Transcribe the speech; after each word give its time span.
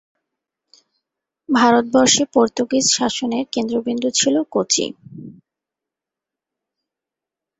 ভারতবর্ষে 1.49 2.23
পর্তুগীজ 2.33 2.85
শাসনের 2.97 3.45
কেন্দ্র 3.53 3.75
বিন্দু 3.87 4.09
ছিল 4.11 4.35
কোচি। 4.53 4.85